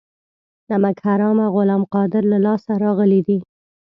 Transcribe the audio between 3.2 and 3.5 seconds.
دي.